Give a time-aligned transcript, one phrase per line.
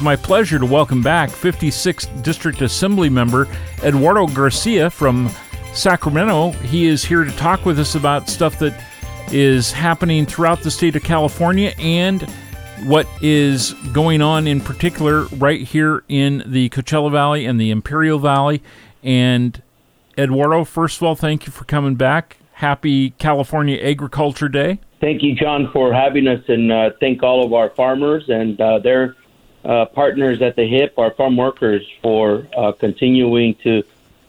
[0.00, 3.46] it's my pleasure to welcome back 56th District Assembly member
[3.84, 5.28] Eduardo Garcia from
[5.74, 6.52] Sacramento.
[6.52, 8.82] He is here to talk with us about stuff that
[9.30, 12.22] is happening throughout the state of California and
[12.84, 18.18] what is going on in particular right here in the Coachella Valley and the Imperial
[18.18, 18.62] Valley.
[19.02, 19.62] And
[20.16, 22.38] Eduardo, first of all, thank you for coming back.
[22.52, 24.78] Happy California Agriculture Day.
[24.98, 28.78] Thank you, John, for having us, and uh, thank all of our farmers and uh,
[28.78, 29.14] their
[29.64, 33.82] uh, partners at the hip, our farm workers, for uh, continuing to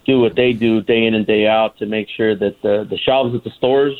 [0.06, 2.98] do what they do day in and day out to make sure that the, the
[2.98, 3.96] shelves at the stores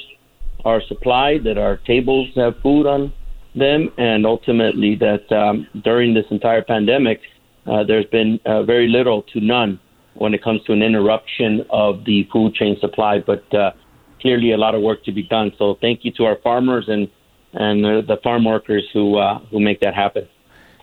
[0.66, 3.14] are supplied, that our tables have food on
[3.56, 7.22] them, and ultimately that um, during this entire pandemic,
[7.66, 9.80] uh, there's been uh, very little to none
[10.16, 13.20] when it comes to an interruption of the food chain supply.
[13.20, 13.72] But uh,
[14.20, 15.52] clearly, a lot of work to be done.
[15.58, 17.10] So thank you to our farmers and
[17.54, 20.28] and uh, the farm workers who uh, who make that happen.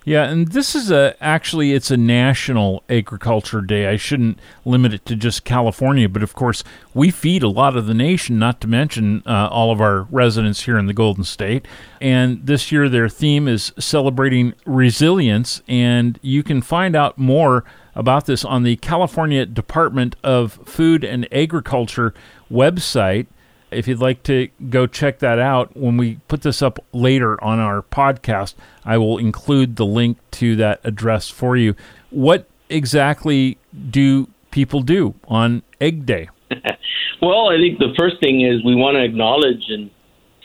[0.09, 3.89] Yeah, and this is a actually it's a national agriculture day.
[3.89, 7.87] I shouldn't limit it to just California, but of course we feed a lot of
[7.87, 8.39] the nation.
[8.39, 11.69] Not to mention uh, all of our residents here in the Golden State.
[12.01, 18.25] And this year their theme is celebrating resilience, and you can find out more about
[18.25, 22.15] this on the California Department of Food and Agriculture
[22.51, 23.27] website
[23.71, 27.59] if you'd like to go check that out, when we put this up later on
[27.59, 31.75] our podcast, I will include the link to that address for you.
[32.11, 33.59] What exactly
[33.91, 36.29] do people do on Ag Day?
[37.23, 39.91] well, I think the first thing is we want to acknowledge and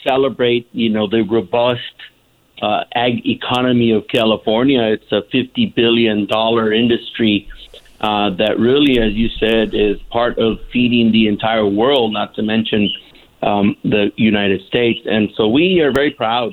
[0.04, 1.82] celebrate, you know, the robust
[2.62, 4.82] uh, ag economy of California.
[4.84, 7.50] It's a fifty billion dollar industry
[8.02, 12.14] uh, that really, as you said, is part of feeding the entire world.
[12.14, 12.90] Not to mention
[13.44, 15.00] um, the United States.
[15.06, 16.52] And so we are very proud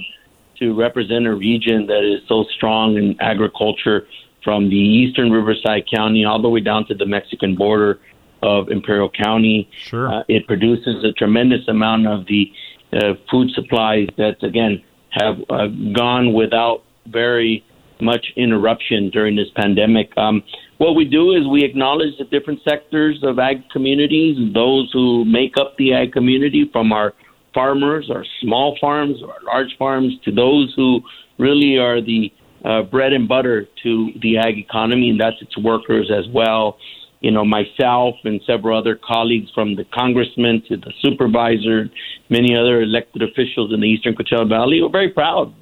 [0.58, 4.06] to represent a region that is so strong in agriculture
[4.44, 8.00] from the eastern Riverside County all the way down to the Mexican border
[8.42, 9.68] of Imperial County.
[9.72, 10.08] Sure.
[10.12, 12.52] Uh, it produces a tremendous amount of the
[12.92, 17.64] uh, food supplies that, again, have uh, gone without very
[18.02, 20.16] much interruption during this pandemic.
[20.16, 20.42] Um,
[20.78, 25.55] what we do is we acknowledge the different sectors of ag communities, those who make
[25.58, 27.14] up the ag community, from our
[27.55, 31.00] farmers, our small farms, our large farms, to those who
[31.38, 32.33] really are the
[32.64, 36.78] uh, bread and butter to the ag economy, and that's its workers as well.
[37.20, 41.90] You know, myself and several other colleagues from the congressman to the supervisor,
[42.30, 45.55] many other elected officials in the Eastern Coachella Valley, we're very proud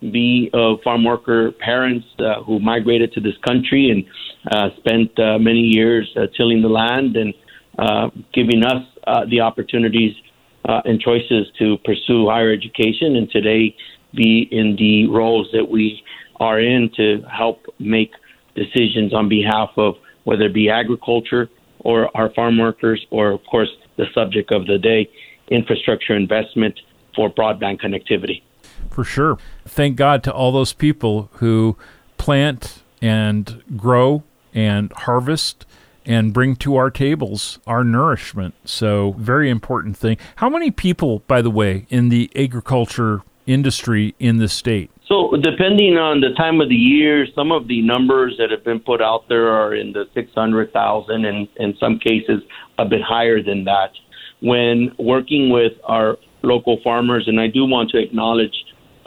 [0.00, 4.04] be uh, farm worker parents uh, who migrated to this country and
[4.52, 7.34] uh, spent uh, many years uh, tilling the land and
[7.78, 8.84] uh, giving us
[9.30, 10.14] the opportunities
[10.84, 13.74] and choices to pursue higher education and today
[14.14, 16.02] be in the roles that we
[16.40, 18.12] are in to help make
[18.54, 19.94] decisions on behalf of
[20.24, 21.48] whether it be agriculture
[21.80, 25.08] or our farm workers or of course the subject of the day
[25.50, 26.78] infrastructure investment
[27.16, 28.42] for broadband connectivity
[28.90, 29.38] for sure.
[29.66, 31.76] Thank God to all those people who
[32.16, 34.24] plant and grow
[34.54, 35.64] and harvest
[36.04, 38.54] and bring to our tables our nourishment.
[38.64, 40.16] So, very important thing.
[40.36, 44.90] How many people, by the way, in the agriculture industry in the state?
[45.06, 48.80] So, depending on the time of the year, some of the numbers that have been
[48.80, 52.42] put out there are in the 600,000 and in some cases
[52.78, 53.92] a bit higher than that.
[54.40, 58.54] When working with our local farmers, and I do want to acknowledge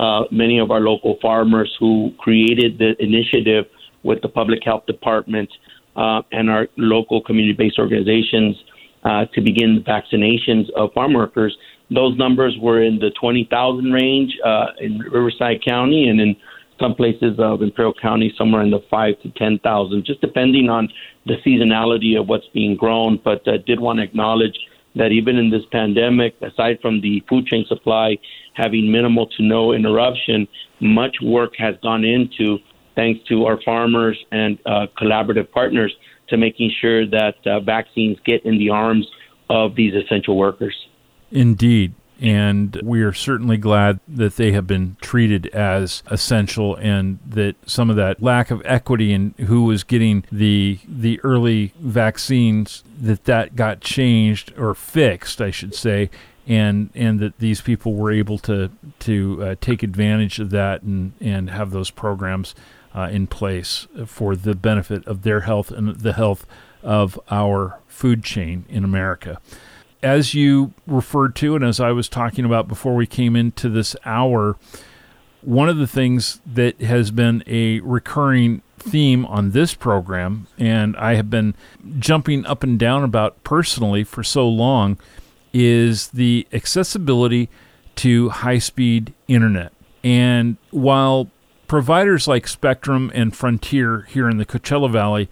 [0.01, 3.65] uh, many of our local farmers who created the initiative
[4.03, 5.49] with the public health department
[5.95, 8.55] uh, and our local community based organizations
[9.03, 11.55] uh, to begin the vaccinations of farm workers.
[11.91, 16.35] Those numbers were in the 20,000 range uh, in Riverside County and in
[16.79, 20.89] some places of Imperial County, somewhere in the five to 10,000, just depending on
[21.27, 23.19] the seasonality of what's being grown.
[23.23, 24.57] But I did want to acknowledge
[24.95, 28.17] that even in this pandemic, aside from the food chain supply
[28.53, 30.47] having minimal to no interruption,
[30.79, 32.57] much work has gone into,
[32.95, 35.93] thanks to our farmers and uh, collaborative partners,
[36.27, 39.07] to making sure that uh, vaccines get in the arms
[39.49, 40.75] of these essential workers.
[41.31, 41.93] Indeed.
[42.21, 47.89] And we are certainly glad that they have been treated as essential and that some
[47.89, 53.55] of that lack of equity in who was getting the the early vaccines that that
[53.55, 56.11] got changed or fixed, I should say,
[56.45, 58.69] and and that these people were able to
[58.99, 62.53] to uh, take advantage of that and and have those programs
[62.93, 66.45] uh, in place for the benefit of their health and the health
[66.83, 69.39] of our food chain in America
[70.03, 73.95] as you referred to, and as I was talking about before we came into this
[74.05, 74.57] hour,
[75.41, 81.15] one of the things that has been a recurring theme on this program, and I
[81.15, 81.55] have been
[81.99, 84.97] jumping up and down about personally for so long,
[85.53, 87.49] is the accessibility
[87.95, 89.71] to high speed internet.
[90.03, 91.29] And while
[91.67, 95.29] providers like Spectrum and Frontier here in the Coachella Valley,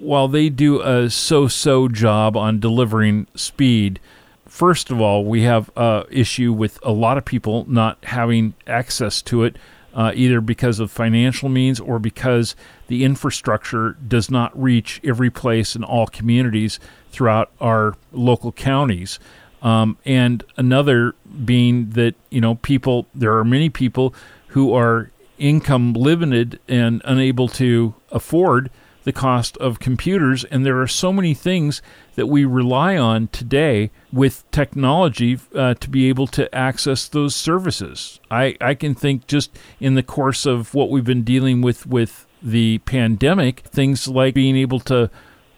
[0.00, 4.00] while they do a so so job on delivering speed,
[4.46, 9.22] first of all, we have a issue with a lot of people not having access
[9.22, 9.56] to it,
[9.94, 12.56] uh, either because of financial means or because
[12.88, 16.80] the infrastructure does not reach every place in all communities
[17.10, 19.18] throughout our local counties.
[19.62, 24.14] Um, and another being that you know people there are many people
[24.48, 28.70] who are income limited and unable to afford
[29.04, 31.80] the cost of computers and there are so many things
[32.16, 38.20] that we rely on today with technology uh, to be able to access those services.
[38.30, 42.26] I, I can think just in the course of what we've been dealing with with
[42.42, 45.10] the pandemic things like being able to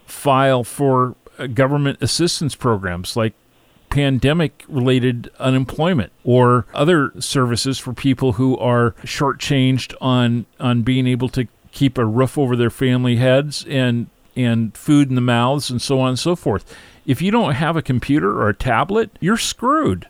[0.07, 3.35] file for uh, government assistance programs like
[3.89, 11.29] pandemic related unemployment or other services for people who are shortchanged on on being able
[11.29, 15.83] to keep a roof over their family heads and and food in the mouths and
[15.83, 16.75] so on and so forth.
[17.05, 20.09] If you don't have a computer or a tablet, you're screwed.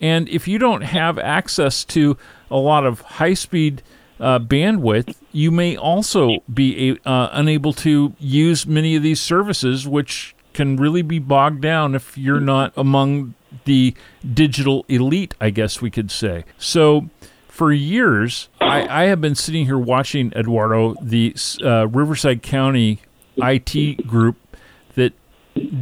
[0.00, 2.18] And if you don't have access to
[2.50, 3.82] a lot of high speed
[4.20, 10.34] uh, bandwidth, you may also be uh, unable to use many of these services, which
[10.52, 13.34] can really be bogged down if you're not among
[13.64, 13.94] the
[14.32, 16.44] digital elite, I guess we could say.
[16.58, 17.08] So,
[17.54, 22.98] for years, I, I have been sitting here watching Eduardo, the uh, Riverside County
[23.36, 24.36] IT group
[24.96, 25.12] that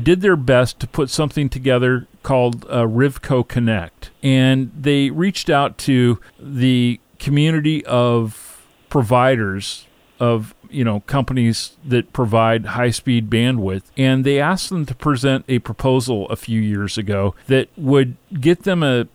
[0.02, 4.10] did their best to put something together called uh, Rivco Connect.
[4.22, 9.86] And they reached out to the community of providers
[10.20, 15.44] of you know companies that provide high speed bandwidth and they asked them to present
[15.48, 19.06] a proposal a few years ago that would get them a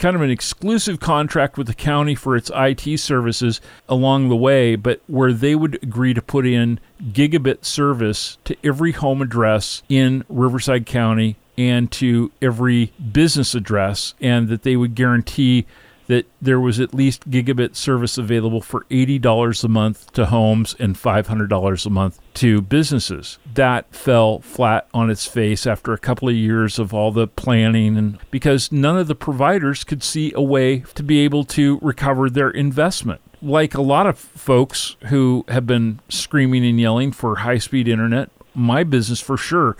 [0.00, 4.74] kind of an exclusive contract with the county for its IT services along the way,
[4.74, 6.80] but where they would agree to put in
[7.12, 14.48] gigabit service to every home address in Riverside County and to every business address, and
[14.48, 15.66] that they would guarantee
[16.10, 20.96] that there was at least gigabit service available for $80 a month to homes and
[20.96, 23.38] $500 a month to businesses.
[23.54, 27.96] That fell flat on its face after a couple of years of all the planning
[27.96, 32.28] and because none of the providers could see a way to be able to recover
[32.28, 33.20] their investment.
[33.40, 38.30] Like a lot of folks who have been screaming and yelling for high speed internet,
[38.52, 39.76] my business for sure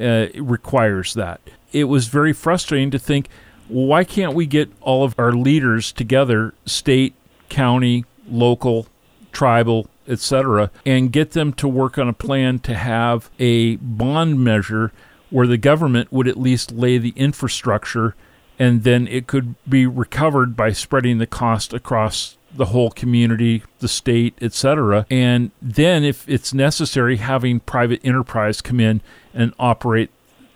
[0.00, 1.42] uh, requires that.
[1.72, 3.28] It was very frustrating to think
[3.68, 7.14] why can't we get all of our leaders together, state,
[7.48, 8.86] county, local,
[9.32, 14.92] tribal, etc., and get them to work on a plan to have a bond measure
[15.30, 18.14] where the government would at least lay the infrastructure
[18.58, 23.88] and then it could be recovered by spreading the cost across the whole community, the
[23.88, 25.06] state, etc.
[25.10, 29.00] And then, if it's necessary, having private enterprise come in
[29.32, 30.10] and operate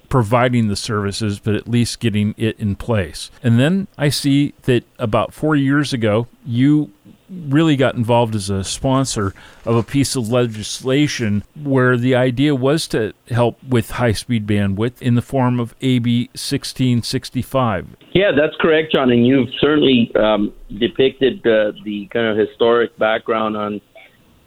[0.08, 3.31] providing the services, but at least getting it in place.
[3.43, 6.93] And then I see that about four years ago, you
[7.31, 9.34] really got involved as a sponsor
[9.64, 15.00] of a piece of legislation where the idea was to help with high speed bandwidth
[15.03, 17.96] in the form of AB 1665.
[18.12, 19.10] Yeah, that's correct, John.
[19.10, 23.81] And you've certainly um, depicted uh, the kind of historic background on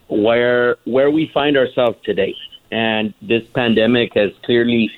[0.10, 2.36] where where we find ourselves today.
[2.72, 4.90] And this pandemic has clearly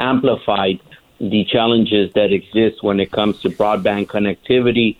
[0.00, 0.80] amplified
[1.20, 4.96] the challenges that exist when it comes to broadband connectivity,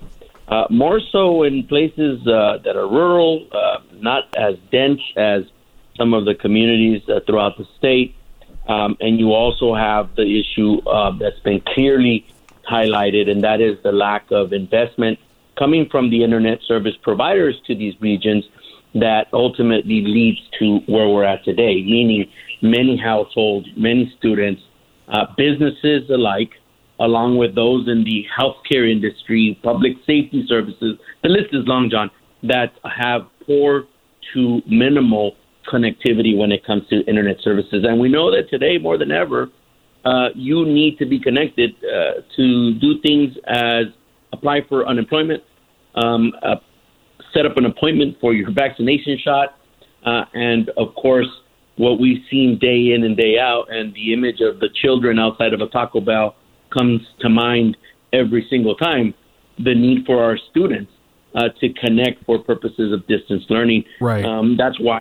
[0.49, 5.45] uh, more so in places uh, that are rural, uh, not as dense as
[5.97, 8.15] some of the communities uh, throughout the state.
[8.69, 12.27] Um, and you also have the issue uh, that's been clearly
[12.69, 15.19] highlighted, and that is the lack of investment
[15.59, 18.45] coming from the internet service providers to these regions
[18.95, 22.31] that ultimately leads to where we're at today, meaning
[22.61, 24.63] many households, many students
[25.11, 26.51] uh, businesses alike,
[26.99, 30.99] along with those in the healthcare industry, public safety services.
[31.23, 32.11] The list is long, John,
[32.43, 33.85] that have poor
[34.35, 35.37] to minimal
[35.71, 37.85] connectivity when it comes to internet services.
[37.87, 39.51] And we know that today, more than ever,
[40.05, 43.87] uh, you need to be connected uh, to do things as
[44.33, 45.43] apply for unemployment,
[45.97, 46.57] um, uh,
[47.35, 49.59] set up an appointment for your vaccination shot,
[50.07, 51.29] uh, and of course,
[51.81, 55.55] what we've seen day in and day out, and the image of the children outside
[55.55, 56.37] of a Taco Bell
[56.77, 57.75] comes to mind
[58.13, 59.15] every single time.
[59.57, 60.93] The need for our students
[61.35, 63.85] uh, to connect for purposes of distance learning.
[63.99, 64.23] Right.
[64.23, 65.01] Um, that's why.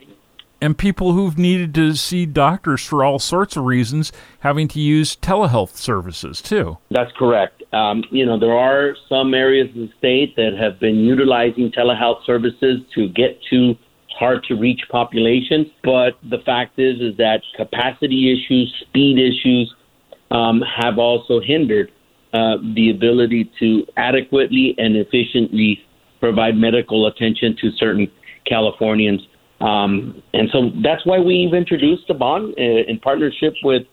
[0.62, 5.18] And people who've needed to see doctors for all sorts of reasons having to use
[5.18, 6.78] telehealth services too.
[6.92, 7.62] That's correct.
[7.74, 12.26] Um, you know, there are some areas of the state that have been utilizing telehealth
[12.26, 13.76] services to get to
[14.20, 15.68] hard to reach populations.
[15.84, 19.74] But the fact is, is that capacity issues, speed issues,
[20.32, 21.92] um, have also hindered
[22.34, 25.80] uh, the ability to adequately and efficiently
[26.20, 28.12] provide medical attention to certain
[28.46, 29.22] Californians.
[29.62, 33.84] Um, and so that's why we've introduced the bond uh, in partnership with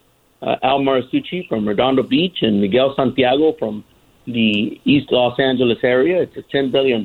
[0.42, 3.85] uh, Al Muratsuchi from Redondo Beach and Miguel Santiago from
[4.26, 6.23] the East Los Angeles area.
[6.23, 7.04] It's a $10 billion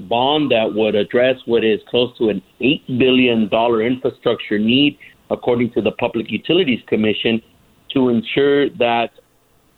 [0.00, 3.48] bond that would address what is close to an $8 billion
[3.80, 4.98] infrastructure need,
[5.30, 7.42] according to the Public Utilities Commission,
[7.90, 9.10] to ensure that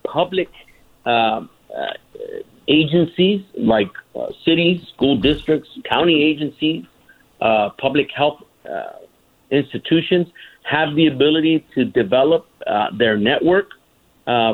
[0.05, 0.49] public
[1.05, 1.09] uh,
[1.77, 1.93] uh,
[2.69, 6.85] agencies like uh, cities, school districts, county agencies,
[7.41, 8.99] uh, public health uh,
[9.51, 10.27] institutions
[10.63, 13.71] have the ability to develop uh, their network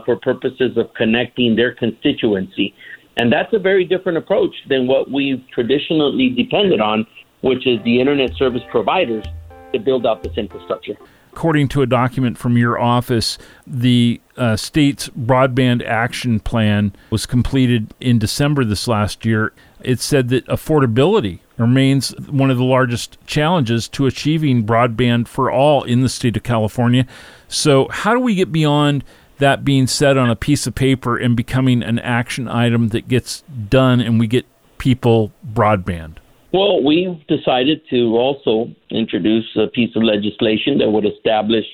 [0.05, 2.75] for purposes of connecting their constituency.
[3.17, 7.07] And that's a very different approach than what we've traditionally depended on,
[7.43, 9.25] which is the internet service providers
[9.73, 10.97] to build out this infrastructure.
[11.33, 17.95] According to a document from your office, the uh, state's broadband action plan was completed
[18.01, 19.53] in December this last year.
[19.81, 25.85] It said that affordability remains one of the largest challenges to achieving broadband for all
[25.85, 27.07] in the state of California.
[27.49, 29.03] So, how do we get beyond
[29.43, 33.43] that being said on a piece of paper and becoming an action item that gets
[33.69, 34.47] done and we get
[34.79, 36.17] people broadband?
[36.53, 41.65] Well, we've decided to also introduce a piece of legislation that would establish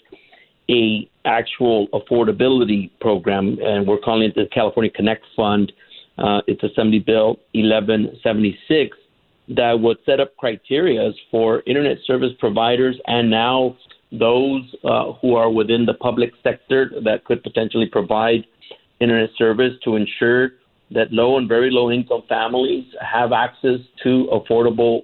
[0.71, 5.73] a actual affordability program, and we're calling it the California Connect Fund.
[6.17, 8.97] Uh, it's Assembly Bill 1176
[9.49, 13.77] that would set up criteria for internet service providers and now
[14.13, 18.47] those uh, who are within the public sector that could potentially provide
[19.01, 20.51] internet service to ensure
[20.91, 25.03] that low and very low income families have access to affordable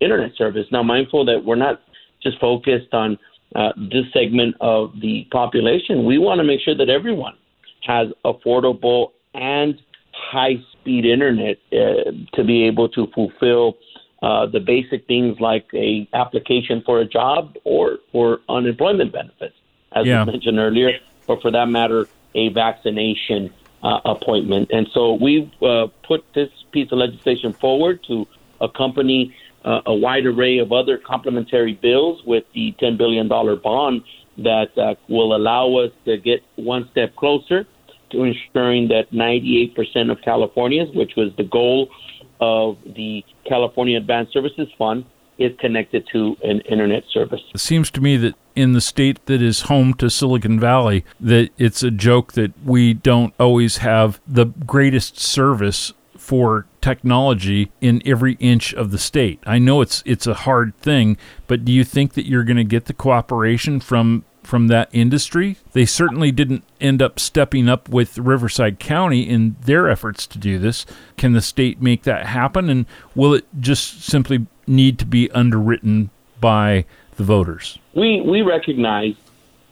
[0.00, 0.66] internet service.
[0.70, 1.82] Now, mindful that we're not
[2.22, 3.18] just focused on
[3.54, 7.34] uh, this segment of the population, we want to make sure that everyone
[7.82, 9.80] has affordable and
[10.12, 13.76] high speed internet uh, to be able to fulfill
[14.22, 19.56] uh, the basic things like a application for a job or for unemployment benefits,
[19.92, 20.24] as yeah.
[20.24, 24.70] mentioned earlier, or for that matter, a vaccination uh, appointment.
[24.72, 28.26] And so we've uh, put this piece of legislation forward to
[28.60, 34.02] accompany uh, a wide array of other complementary bills with the $10 billion bond
[34.38, 37.66] that uh, will allow us to get one step closer
[38.10, 41.90] to ensuring that 98% of Californians, which was the goal
[42.40, 45.04] of the California Advanced Services Fund,
[45.38, 47.42] is connected to an internet service.
[47.54, 51.50] It seems to me that in the state that is home to Silicon Valley, that
[51.58, 58.34] it's a joke that we don't always have the greatest service for technology in every
[58.34, 59.38] inch of the state.
[59.46, 61.16] I know it's it's a hard thing,
[61.46, 65.56] but do you think that you're going to get the cooperation from from that industry?
[65.72, 70.58] They certainly didn't end up stepping up with Riverside County in their efforts to do
[70.58, 70.86] this.
[71.16, 76.10] Can the state make that happen and will it just simply need to be underwritten
[76.40, 76.84] by
[77.16, 77.78] the voters?
[77.94, 79.14] We we recognize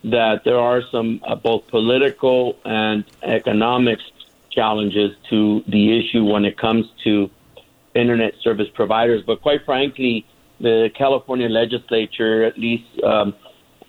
[0.04, 3.98] that there are some uh, both political and economic
[4.50, 7.30] challenges to the issue when it comes to
[7.94, 9.22] internet service providers.
[9.26, 10.26] But quite frankly,
[10.60, 13.34] the California legislature, at least um,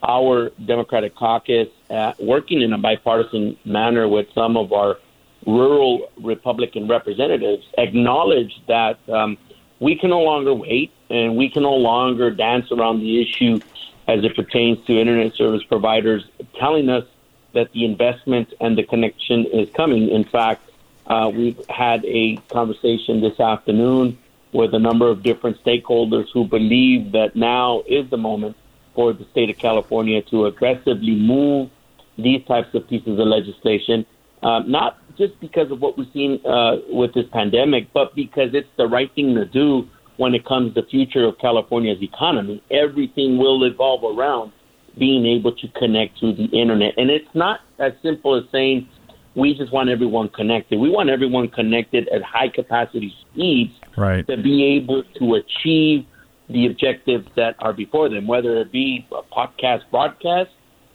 [0.02, 4.98] our Democratic caucus, uh, working in a bipartisan manner with some of our
[5.46, 9.38] rural Republican representatives, acknowledge that um,
[9.80, 13.60] we can no longer wait and we can no longer dance around the issue
[14.08, 16.24] as it pertains to internet service providers
[16.58, 17.04] telling us
[17.52, 20.08] that the investment and the connection is coming.
[20.10, 20.70] In fact,
[21.06, 24.18] uh, we've had a conversation this afternoon
[24.52, 28.56] with a number of different stakeholders who believe that now is the moment
[28.96, 31.70] for the state of California to aggressively move
[32.18, 34.04] these types of pieces of legislation,
[34.42, 38.68] uh, not just because of what we've seen uh, with this pandemic, but because it's
[38.76, 39.86] the right thing to do
[40.16, 42.62] when it comes to the future of California's economy.
[42.70, 44.50] Everything will evolve around
[44.98, 46.94] being able to connect to the internet.
[46.96, 48.88] And it's not as simple as saying
[49.34, 50.78] we just want everyone connected.
[50.78, 54.26] We want everyone connected at high capacity speeds right.
[54.26, 56.06] to be able to achieve
[56.48, 60.50] the objectives that are before them, whether it be a podcast broadcast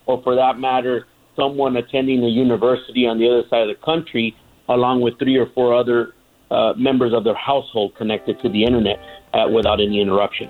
[0.05, 4.36] or for that matter, someone attending a university on the other side of the country
[4.70, 6.13] along with three or four other
[6.50, 9.00] uh, members of their household connected to the internet
[9.34, 10.50] uh, without any interruption.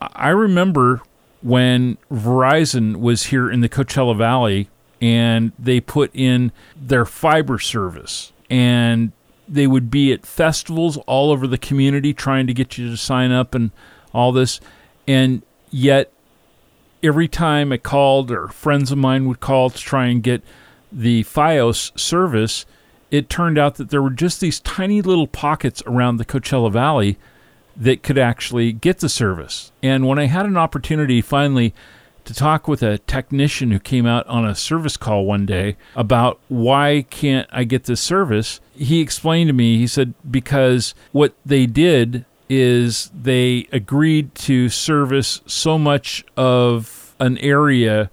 [0.00, 1.02] I remember
[1.42, 4.68] when Verizon was here in the Coachella Valley
[5.00, 9.12] and they put in their fiber service and
[9.46, 13.30] they would be at festivals all over the community trying to get you to sign
[13.30, 13.70] up and
[14.12, 14.60] all this
[15.06, 16.12] and yet
[17.02, 20.42] every time I called or friends of mine would call to try and get
[20.90, 22.66] the Fios service,
[23.10, 27.18] it turned out that there were just these tiny little pockets around the Coachella Valley
[27.76, 29.70] that could actually get the service.
[29.82, 31.72] And when I had an opportunity finally
[32.24, 36.38] to talk with a technician who came out on a service call one day about
[36.48, 41.64] why can't I get this service, he explained to me, he said, because what they
[41.64, 48.10] did is they agreed to service so much of an area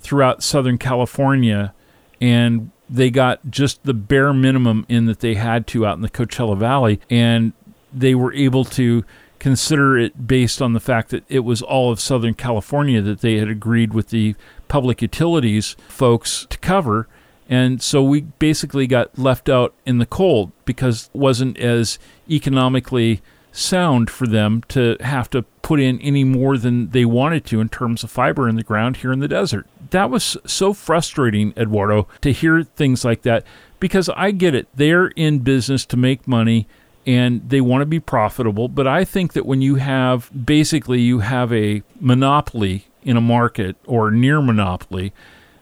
[0.00, 1.74] throughout Southern California
[2.20, 6.08] and they got just the bare minimum in that they had to out in the
[6.08, 7.52] Coachella Valley and
[7.92, 9.04] they were able to
[9.38, 13.36] consider it based on the fact that it was all of Southern California that they
[13.36, 14.34] had agreed with the
[14.66, 17.06] public utilities folks to cover.
[17.48, 21.98] And so we basically got left out in the cold because it wasn't as
[22.28, 23.22] economically
[23.52, 27.68] sound for them to have to put in any more than they wanted to in
[27.68, 29.66] terms of fiber in the ground here in the desert.
[29.90, 33.44] That was so frustrating, Eduardo, to hear things like that
[33.80, 34.68] because I get it.
[34.74, 36.66] They're in business to make money
[37.06, 38.68] and they want to be profitable.
[38.68, 43.76] But I think that when you have basically you have a monopoly in a market
[43.86, 45.12] or near monopoly,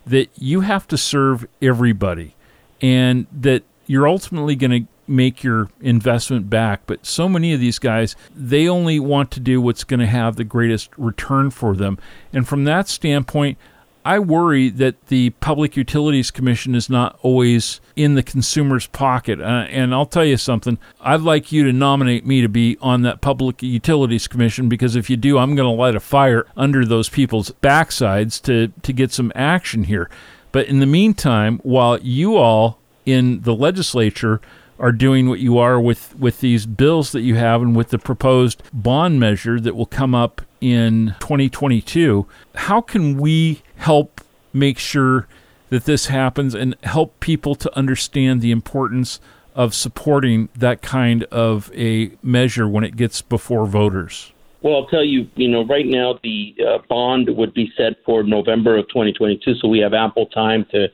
[0.07, 2.35] that you have to serve everybody
[2.81, 6.83] and that you're ultimately going to make your investment back.
[6.87, 10.37] But so many of these guys, they only want to do what's going to have
[10.37, 11.99] the greatest return for them.
[12.33, 13.59] And from that standpoint,
[14.07, 19.41] I worry that the Public Utilities Commission is not always in the consumer's pocket.
[19.41, 23.03] Uh, and I'll tell you something, I'd like you to nominate me to be on
[23.03, 26.85] that Public Utilities Commission because if you do, I'm going to light a fire under
[26.85, 30.09] those people's backsides to, to get some action here.
[30.53, 34.41] But in the meantime, while you all in the legislature
[34.79, 37.99] are doing what you are with, with these bills that you have and with the
[37.99, 44.21] proposed bond measure that will come up in 2022, how can we help
[44.53, 45.27] make sure
[45.69, 49.21] that this happens and help people to understand the importance
[49.55, 54.33] of supporting that kind of a measure when it gets before voters?
[54.63, 58.23] Well, I'll tell you, you know, right now the uh, bond would be set for
[58.23, 60.89] November of 2022, so we have ample time to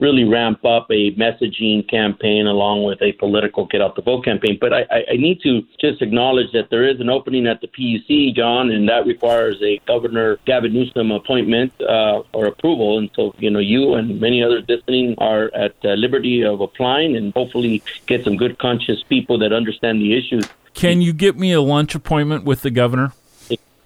[0.00, 4.58] really ramp up a messaging campaign along with a political get out the vote campaign.
[4.60, 8.34] But I, I need to just acknowledge that there is an opening at the PUC,
[8.34, 12.98] John, and that requires a Governor Gavin Newsom appointment uh, or approval.
[12.98, 17.16] And so, you know, you and many others listening are at uh, liberty of applying
[17.16, 20.48] and hopefully get some good, conscious people that understand the issues.
[20.74, 23.12] Can you get me a lunch appointment with the governor?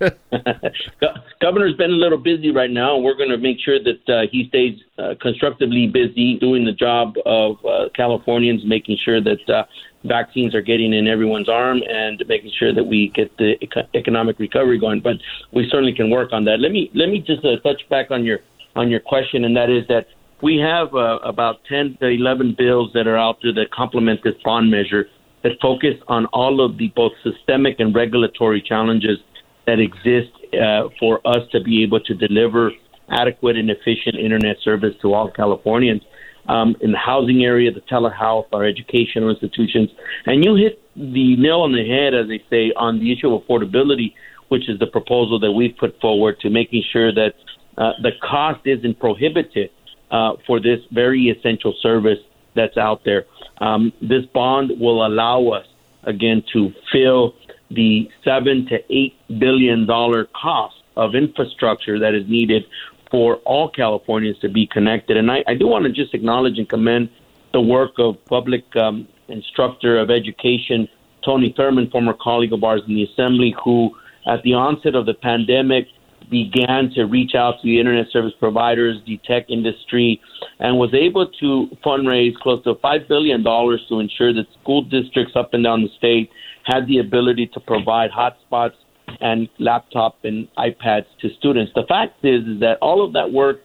[1.40, 4.26] Governor's been a little busy right now, and we're going to make sure that uh,
[4.30, 9.64] he stays uh, constructively busy doing the job of uh, Californians, making sure that uh,
[10.04, 14.38] vaccines are getting in everyone's arm and making sure that we get the eco- economic
[14.38, 15.00] recovery going.
[15.00, 15.16] But
[15.52, 16.61] we certainly can work on that.
[16.61, 18.40] Let me let me just uh, touch back on your
[18.76, 20.07] on your question, and that is that
[20.42, 24.35] we have uh, about 10 to 11 bills that are out there that complement this
[24.44, 25.07] bond measure
[25.42, 29.18] that focus on all of the both systemic and regulatory challenges
[29.66, 32.70] that exist uh, for us to be able to deliver
[33.09, 36.03] adequate and efficient internet service to all Californians.
[36.46, 39.88] Um, in the housing area, the telehealth, our educational institutions.
[40.27, 43.42] And you hit the nail on the head, as they say, on the issue of
[43.42, 44.12] affordability,
[44.48, 47.33] which is the proposal that we've put forward to making sure that
[47.79, 49.70] uh, the cost isn't prohibitive
[50.11, 52.18] uh, for this very essential service
[52.55, 53.24] that's out there.
[53.59, 55.66] Um, this bond will allow us,
[56.03, 57.35] again, to fill
[57.70, 62.64] the seven to eight billion dollar cost of infrastructure that is needed
[63.11, 65.16] for all Californians to be connected.
[65.16, 67.09] And I, I do want to just acknowledge and commend
[67.53, 70.88] the work of public um, instructor of education
[71.24, 73.90] Tony Thurmond, former colleague of ours in the Assembly, who
[74.27, 75.87] at the onset of the pandemic
[76.31, 80.20] began to reach out to the internet service providers, the tech industry,
[80.59, 85.53] and was able to fundraise close to $5 billion to ensure that school districts up
[85.53, 86.31] and down the state
[86.64, 88.74] had the ability to provide hotspots
[89.20, 91.72] and laptop and iPads to students.
[91.74, 93.59] The fact is, is that all of that work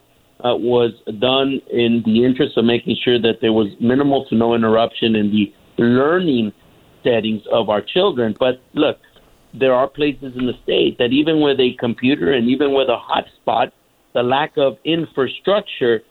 [0.44, 4.54] uh, was done in the interest of making sure that there was minimal to no
[4.54, 6.54] interruption in the learning
[7.04, 8.36] settings of our children.
[8.40, 8.98] But look,
[9.54, 12.98] there are places in the state that even with a computer and even with a
[12.98, 13.72] hotspot,
[14.14, 16.02] the lack of infrastructure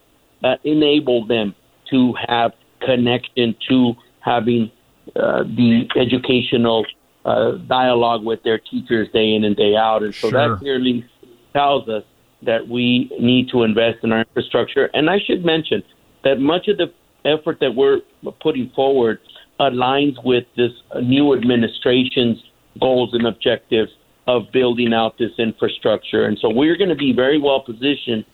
[0.45, 1.55] uh, enabled them
[1.91, 4.71] to have connection to having
[5.19, 6.87] uh, the educational
[7.25, 10.03] uh, dialogue with their teachers day in and day out.
[10.03, 10.49] And so Sure.
[10.49, 11.05] that clearly
[11.53, 12.05] tells us
[12.43, 14.91] that we need to invest in our infrastructure.
[14.95, 15.83] And I should mention
[16.25, 16.93] that much of the
[17.25, 18.01] effort that we're
[18.41, 19.19] putting forward
[19.61, 22.39] aligns with this new administration's
[22.81, 23.91] goals and objectives
[24.29, 26.27] of building out this infrastructure.
[26.27, 28.25] And so we're going to be very well positioned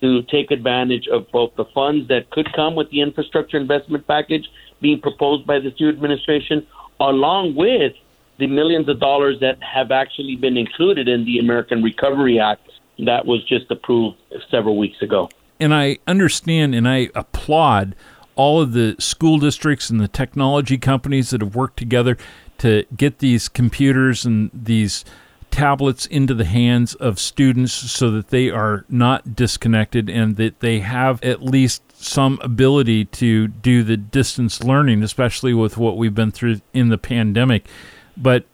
[0.00, 4.48] to take advantage of both the funds that could come with the infrastructure investment package
[4.80, 6.66] being proposed by this new administration,
[7.00, 7.92] along with
[8.38, 13.26] the millions of dollars that have actually been included in the American Recovery Act that
[13.26, 14.16] was just approved
[14.50, 15.28] several weeks ago.
[15.58, 17.94] and I understand and I applaud
[18.34, 22.16] all of the school districts and the technology companies that have worked together
[22.58, 25.04] to get these computers and these
[25.50, 30.80] tablets into the hands of students so that they are not disconnected and that they
[30.80, 36.30] have at least some ability to do the distance learning, especially with what we've been
[36.30, 37.66] through in the pandemic.
[38.16, 38.44] But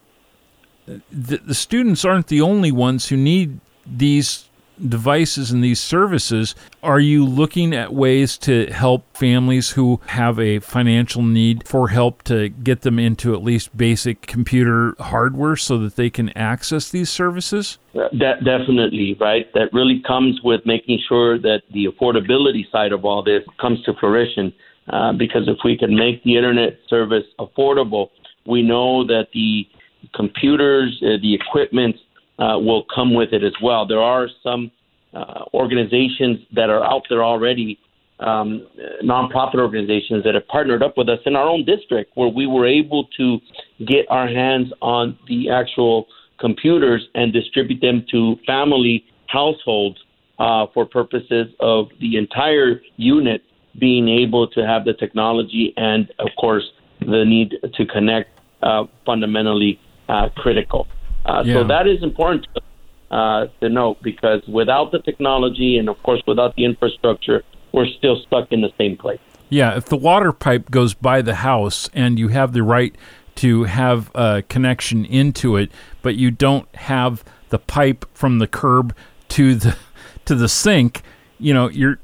[0.87, 4.46] the, the students aren't the only ones who need these
[4.81, 6.55] devices and these services.
[6.83, 12.23] Are you looking at ways to help families who have a financial need for help
[12.25, 17.11] to get them into at least basic computer hardware so that they can access these
[17.11, 17.79] services?
[17.95, 19.53] Definitely, right?
[19.55, 23.95] That really comes with making sure that the affordability side of all this comes to
[23.99, 24.53] fruition.
[24.89, 28.11] Uh, because if we can make the internet service affordable,
[28.47, 29.67] we know that the
[30.15, 31.97] computers, uh, the equipment
[32.39, 33.87] uh, will come with it as well.
[33.87, 34.71] There are some
[35.15, 37.79] uh, organizations that are out there already,
[38.21, 38.67] um,
[39.03, 42.67] nonprofit organizations that have partnered up with us in our own district, where we were
[42.67, 43.39] able to
[43.87, 46.07] get our hands on the actual
[46.39, 49.99] computers and distribute them to family households
[50.39, 53.43] uh, for purposes of the entire unit
[53.79, 56.65] being able to have the technology and, of course,
[57.01, 58.31] the need to connect
[58.63, 60.87] uh, fundamentally uh, critical.
[61.27, 61.55] Uh, Yeah.
[61.55, 66.23] So that is important to, uh, to note because without the technology and, of course,
[66.27, 69.19] without the infrastructure, we're still stuck in the same place.
[69.49, 72.95] Yeah, if the water pipe goes by the house and you have the right
[73.37, 75.71] to have a connection into it,
[76.03, 78.95] but you don't have the pipe from the curb
[79.29, 79.77] to the
[80.25, 81.03] to the sink,
[81.39, 81.99] you know, you're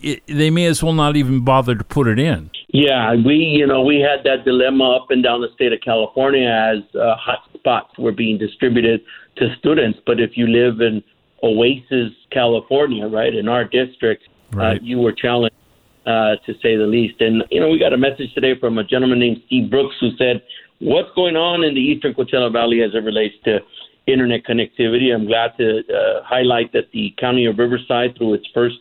[0.00, 2.50] it, they may as well not even bother to put it in.
[2.68, 6.48] Yeah, we you know we had that dilemma up and down the state of California
[6.48, 9.02] as uh, hot spots were being distributed
[9.36, 9.98] to students.
[10.06, 11.02] But if you live in
[11.42, 14.76] Oasis, California, right in our district, Right.
[14.76, 15.56] uh, you were challenged
[16.04, 17.20] uh, to say the least.
[17.20, 20.10] And you know we got a message today from a gentleman named Steve Brooks who
[20.18, 20.42] said,
[20.78, 23.60] "What's going on in the Eastern Coachella Valley as it relates to?"
[24.08, 25.14] Internet connectivity.
[25.14, 28.74] I'm glad to uh, highlight that the County of Riverside, through its first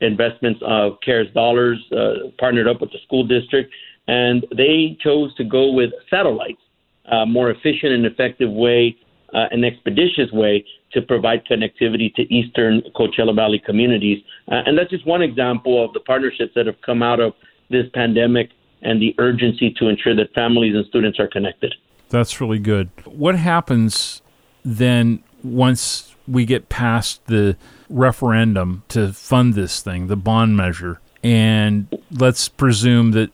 [0.00, 3.72] investments of CARES dollars, uh, partnered up with the school district,
[4.08, 6.60] and they chose to go with satellites,
[7.06, 8.96] a more efficient and effective way,
[9.34, 14.22] uh, an expeditious way to provide connectivity to eastern Coachella Valley communities.
[14.48, 17.32] Uh, and that's just one example of the partnerships that have come out of
[17.68, 18.50] this pandemic
[18.82, 21.74] and the urgency to ensure that families and students are connected.
[22.08, 22.90] That's really good.
[23.04, 24.22] What happens
[24.64, 27.56] then once we get past the
[27.88, 33.30] referendum to fund this thing, the bond measure, and let's presume that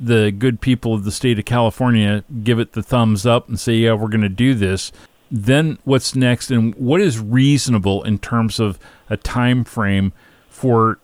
[0.00, 3.74] the good people of the state of California give it the thumbs up and say,
[3.74, 4.92] yeah, we're going to do this.
[5.30, 10.12] Then what's next, and what is reasonable in terms of a time frame
[10.48, 10.98] for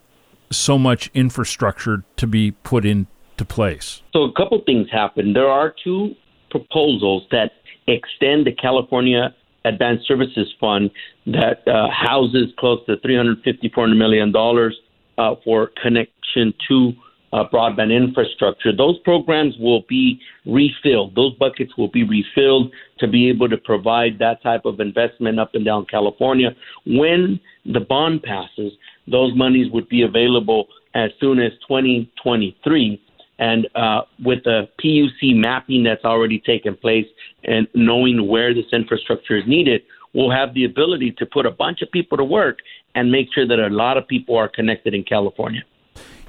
[0.50, 4.02] so much infrastructure to be put into place?
[4.12, 5.32] So a couple things happen.
[5.32, 6.14] There are two
[6.50, 7.52] proposals that
[7.86, 10.90] extend the California Advanced Services Fund
[11.26, 14.76] that uh, houses close to 350 400 million dollars
[15.18, 16.92] uh, for connection to
[17.32, 18.74] uh, broadband infrastructure.
[18.76, 21.14] Those programs will be refilled.
[21.14, 25.54] Those buckets will be refilled to be able to provide that type of investment up
[25.54, 26.50] and down California.
[26.86, 28.72] When the bond passes,
[29.06, 33.00] those monies would be available as soon as 2023.
[33.40, 37.06] And uh, with the PUC mapping that's already taken place
[37.42, 41.80] and knowing where this infrastructure is needed, we'll have the ability to put a bunch
[41.80, 42.58] of people to work
[42.94, 45.62] and make sure that a lot of people are connected in California.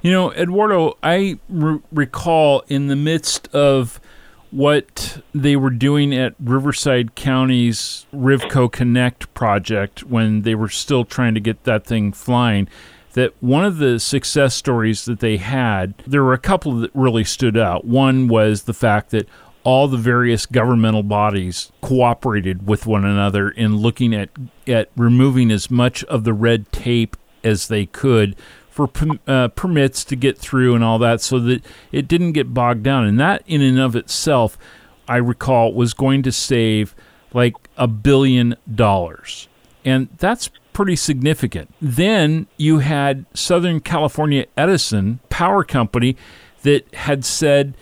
[0.01, 3.99] You know, Eduardo, I re- recall in the midst of
[4.49, 11.33] what they were doing at Riverside County's Rivco Connect project when they were still trying
[11.33, 12.67] to get that thing flying.
[13.13, 17.25] That one of the success stories that they had, there were a couple that really
[17.25, 17.83] stood out.
[17.85, 19.27] One was the fact that
[19.63, 24.29] all the various governmental bodies cooperated with one another in looking at,
[24.67, 28.35] at removing as much of the red tape as they could
[28.69, 28.89] for
[29.27, 33.05] uh, permits to get through and all that so that it didn't get bogged down.
[33.05, 34.57] And that, in and of itself,
[35.07, 36.95] I recall, was going to save
[37.33, 39.47] like a billion dollars.
[39.83, 41.73] And that's pretty significant.
[41.81, 46.15] Then you had Southern California Edison Power Company
[46.63, 47.73] that had said,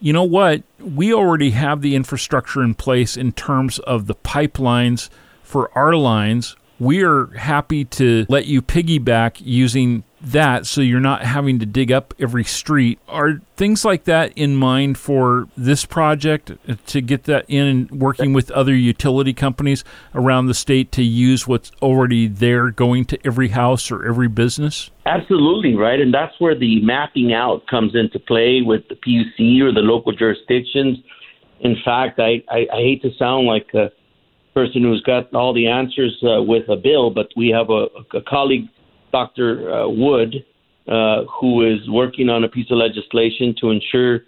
[0.00, 5.08] you know what, we already have the infrastructure in place in terms of the pipelines
[5.42, 6.56] for our lines.
[6.78, 11.92] We are happy to let you piggyback using that so you're not having to dig
[11.92, 12.98] up every street.
[13.08, 16.52] Are things like that in mind for this project
[16.86, 21.46] to get that in and working with other utility companies around the state to use
[21.46, 24.90] what's already there going to every house or every business?
[25.06, 26.00] Absolutely, right.
[26.00, 30.12] And that's where the mapping out comes into play with the PUC or the local
[30.12, 30.98] jurisdictions.
[31.60, 33.90] In fact, I, I, I hate to sound like a
[34.54, 38.20] person who's got all the answers uh, with a bill, but we have a, a
[38.26, 38.68] colleague
[39.12, 39.72] Dr.
[39.72, 40.44] Uh, Wood,
[40.86, 44.20] uh, who is working on a piece of legislation to ensure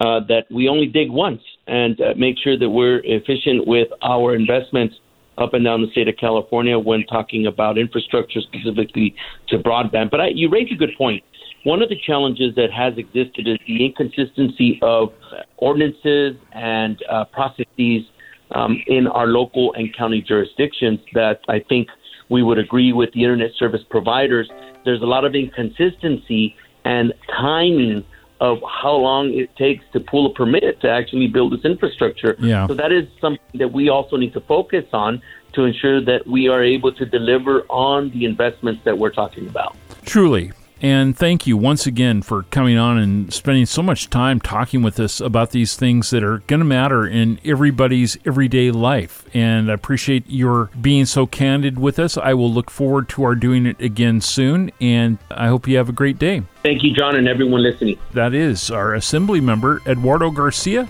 [0.00, 4.96] uh, that we only dig once and make sure that we're efficient with our investments
[5.38, 9.14] up and down the state of California when talking about infrastructure specifically
[9.48, 10.10] to broadband.
[10.10, 11.22] But I, you raise a good point.
[11.64, 15.10] One of the challenges that has existed is the inconsistency of
[15.58, 18.02] ordinances and uh, processes
[18.50, 21.88] um, in our local and county jurisdictions that I think–
[22.32, 24.50] we would agree with the internet service providers.
[24.84, 28.04] There's a lot of inconsistency and timing
[28.40, 32.34] of how long it takes to pull a permit to actually build this infrastructure.
[32.40, 32.66] Yeah.
[32.66, 36.48] So that is something that we also need to focus on to ensure that we
[36.48, 39.76] are able to deliver on the investments that we're talking about.
[40.04, 40.50] Truly.
[40.82, 44.98] And thank you once again for coming on and spending so much time talking with
[44.98, 49.24] us about these things that are going to matter in everybody's everyday life.
[49.32, 52.16] And I appreciate your being so candid with us.
[52.16, 54.72] I will look forward to our doing it again soon.
[54.80, 56.42] And I hope you have a great day.
[56.64, 57.96] Thank you, John, and everyone listening.
[58.12, 60.88] That is our Assembly member, Eduardo Garcia.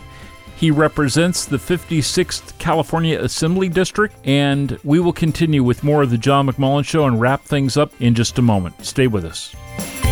[0.56, 6.18] He represents the 56th California Assembly District, and we will continue with more of the
[6.18, 8.82] John McMullen Show and wrap things up in just a moment.
[8.86, 9.54] Stay with us.
[9.78, 10.11] Bye.